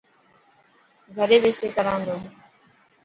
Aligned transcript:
گهري 1.15 1.37
ٻيسي 1.43 1.67
ڪران 1.75 1.99
تو. 2.07 2.15